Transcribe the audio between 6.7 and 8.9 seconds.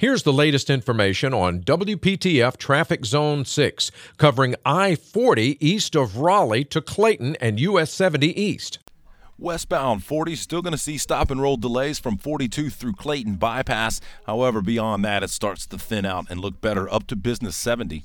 Clayton and US 70 east.